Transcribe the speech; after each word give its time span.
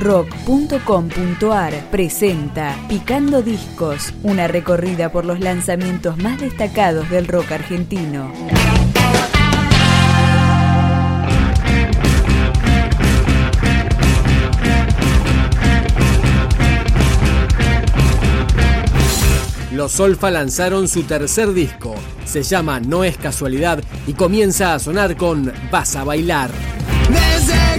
rock.com.ar 0.00 1.74
presenta 1.90 2.74
Picando 2.88 3.42
Discos, 3.42 4.14
una 4.22 4.48
recorrida 4.48 5.12
por 5.12 5.26
los 5.26 5.40
lanzamientos 5.40 6.16
más 6.16 6.40
destacados 6.40 7.08
del 7.10 7.28
rock 7.28 7.52
argentino. 7.52 8.32
Los 19.72 19.92
Solfa 19.92 20.30
lanzaron 20.30 20.88
su 20.88 21.04
tercer 21.04 21.52
disco. 21.52 21.94
Se 22.24 22.42
llama 22.42 22.80
No 22.80 23.04
es 23.04 23.16
casualidad 23.16 23.82
y 24.06 24.14
comienza 24.14 24.74
a 24.74 24.78
sonar 24.78 25.16
con 25.16 25.52
Vas 25.70 25.96
a 25.96 26.04
bailar. 26.04 26.50
Desde 27.08 27.69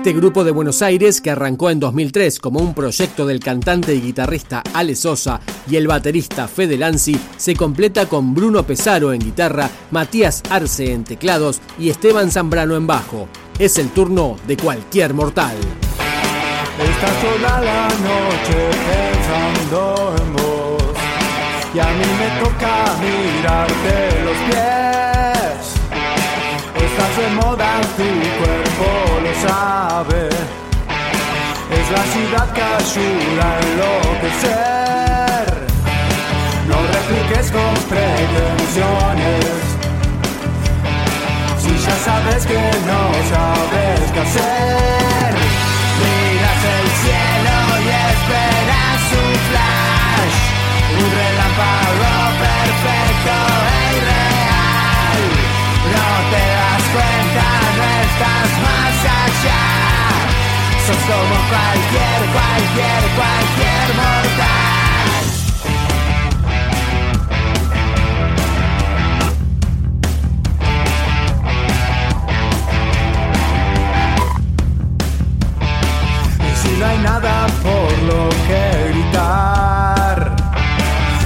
Este 0.00 0.14
grupo 0.14 0.44
de 0.44 0.50
Buenos 0.50 0.80
Aires, 0.80 1.20
que 1.20 1.30
arrancó 1.30 1.68
en 1.68 1.78
2003 1.78 2.40
como 2.40 2.58
un 2.60 2.72
proyecto 2.72 3.26
del 3.26 3.38
cantante 3.38 3.94
y 3.94 4.00
guitarrista 4.00 4.62
Ale 4.72 4.96
Sosa 4.96 5.42
y 5.68 5.76
el 5.76 5.86
baterista 5.88 6.48
Fede 6.48 6.78
Lanzi, 6.78 7.20
se 7.36 7.54
completa 7.54 8.06
con 8.06 8.34
Bruno 8.34 8.62
Pesaro 8.62 9.12
en 9.12 9.20
guitarra, 9.20 9.68
Matías 9.90 10.42
Arce 10.48 10.94
en 10.94 11.04
teclados 11.04 11.60
y 11.78 11.90
Esteban 11.90 12.30
Zambrano 12.30 12.76
en 12.76 12.86
bajo. 12.86 13.28
Es 13.58 13.76
el 13.76 13.90
turno 13.90 14.38
de 14.46 14.56
cualquier 14.56 15.12
mortal. 15.12 15.58
Está 16.78 17.20
sola 17.20 17.60
la 17.60 17.88
noche 17.88 18.70
pensando 18.88 20.14
en 20.16 20.32
vos 20.32 20.82
y 21.74 21.78
a 21.78 21.84
mí 21.84 22.06
me 22.18 22.42
toca 22.42 22.96
mirarte 23.02 24.24
los 24.24 24.36
pies. 24.48 25.74
Estás 26.86 27.16
de 27.18 27.28
moda, 27.34 27.80
tu 27.98 28.02
cuerpo 28.42 29.19
Es 31.70 31.90
la 31.90 32.04
ciudad 32.12 32.52
que 32.52 32.62
ayuda 32.62 33.44
a 33.46 33.60
enloquecer. 33.60 35.46
No 36.68 36.76
repliques 36.92 37.50
con 37.50 37.74
pretensiones. 37.88 39.46
Si 41.58 41.70
ya 41.70 41.96
sabes 42.04 42.46
que 42.46 42.60
no 42.86 43.02
sabes 43.30 44.12
qué 44.12 44.20
hacer. 44.20 45.09
Cualquier, 61.50 62.20
cualquier, 62.36 63.02
cualquier 63.18 63.86
mortal. 64.00 65.10
Y 76.46 76.50
si 76.62 76.70
no 76.78 76.86
hay 76.86 76.98
nada 76.98 77.34
por 77.62 77.90
lo 78.10 78.22
que 78.46 78.62
gritar, 78.90 80.18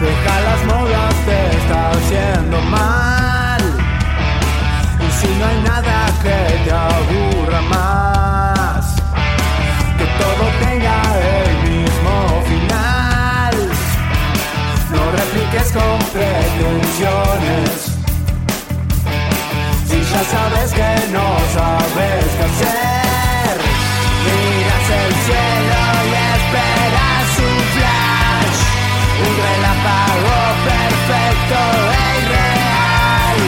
deja 0.00 0.34
las 0.48 0.60
modas, 0.64 1.14
te 1.26 1.38
está 1.58 1.90
haciendo 1.90 2.56
mal. 2.62 3.62
Y 5.00 5.08
si 5.18 5.28
no 5.38 5.44
hay 5.46 5.60
nada 5.62 5.75
Miras 24.26 24.88
el 24.88 25.12
cielo 25.26 25.80
y 26.06 26.14
esperas 26.34 27.28
un 27.42 27.58
flash, 27.74 28.60
un 29.26 29.34
relámpago 29.46 30.36
perfecto 30.70 31.58
e 31.90 32.06
irreal. 32.22 33.40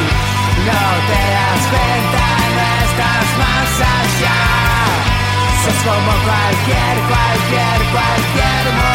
No 0.67 0.83
te 1.09 1.23
das 1.37 1.63
cuenta, 1.73 2.27
no 2.57 2.67
estás 2.87 3.29
más 3.39 3.71
allá. 3.99 4.41
Sos 5.63 5.79
como 5.87 6.13
cualquier, 6.27 6.97
cualquier, 7.07 7.79
cualquier 7.93 8.65
mujer. 8.75 8.88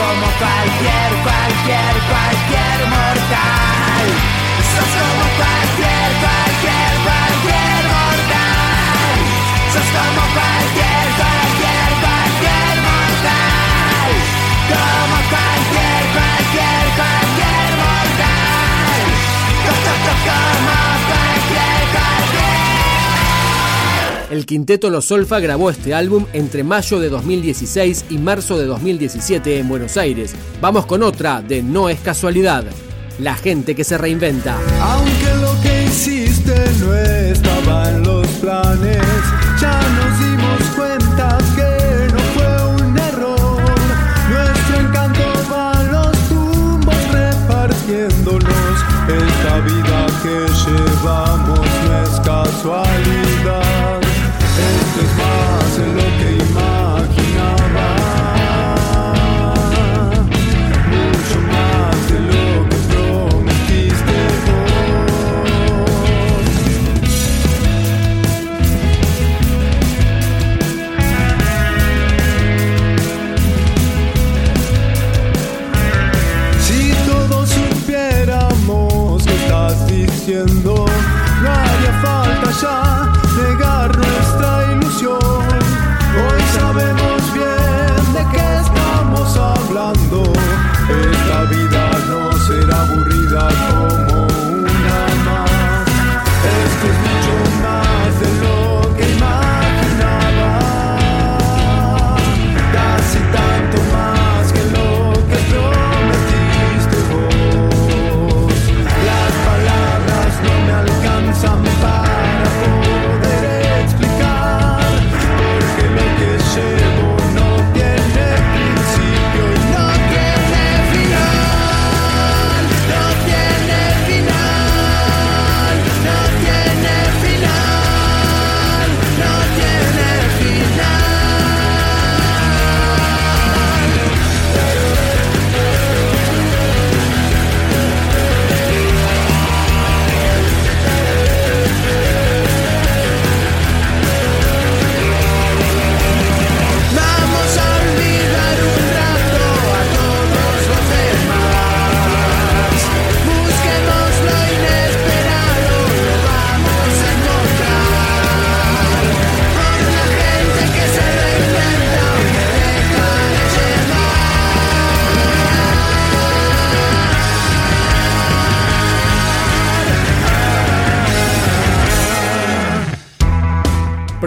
como 0.00 0.26
cualquier, 0.38 1.10
cualquier, 1.22 1.94
cualquier 2.08 2.78
mortal. 2.88 4.06
Sos 4.72 4.90
como 4.96 5.24
cualquier, 5.36 6.08
cualquier 6.20 6.29
El 24.40 24.46
quinteto 24.46 24.88
Los 24.88 25.04
Solfa 25.04 25.38
grabó 25.38 25.68
este 25.68 25.92
álbum 25.92 26.24
entre 26.32 26.64
mayo 26.64 26.98
de 26.98 27.10
2016 27.10 28.06
y 28.08 28.16
marzo 28.16 28.56
de 28.56 28.64
2017 28.64 29.58
en 29.58 29.68
Buenos 29.68 29.98
Aires. 29.98 30.34
Vamos 30.62 30.86
con 30.86 31.02
otra 31.02 31.42
de 31.42 31.62
No 31.62 31.90
es 31.90 32.00
casualidad, 32.00 32.64
la 33.18 33.34
gente 33.34 33.74
que 33.74 33.84
se 33.84 33.98
reinventa. 33.98 34.58
Aunque 34.80 35.34
lo 35.42 35.60
que 35.60 35.84
hiciste 35.84 36.54
no 36.80 36.94
estaba 36.94 37.90
en 37.90 38.02
los 38.02 38.26
planes. 38.28 39.09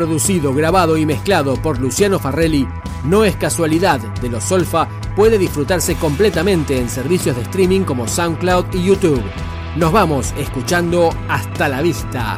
producido, 0.04 0.54
grabado 0.54 0.98
y 0.98 1.06
mezclado 1.06 1.56
por 1.56 1.80
Luciano 1.80 2.20
Farrelli, 2.20 2.68
No 3.06 3.24
es 3.24 3.38
casualidad 3.38 4.02
de 4.02 4.30
los 4.30 4.44
Solfa 4.44 4.90
puede 5.16 5.38
disfrutarse 5.38 5.96
completamente 5.96 6.78
en 6.78 6.90
servicios 6.90 7.38
de 7.38 7.44
streaming 7.44 7.82
como 7.86 8.06
SoundCloud 8.06 8.66
y 8.74 8.84
YouTube. 8.84 9.24
Nos 9.78 9.94
vamos 9.94 10.34
escuchando 10.38 11.10
hasta 11.30 11.70
la 11.70 11.82
vista. 11.82 12.38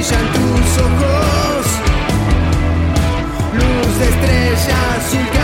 brillan 0.00 0.32
tus 0.32 0.78
ojos, 0.82 1.66
luz 3.52 3.98
de 3.98 4.08
estrellas 4.08 5.39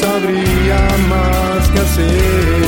sabría 0.00 0.80
más 1.08 1.68
que 1.70 1.78
hacer. 1.80 2.67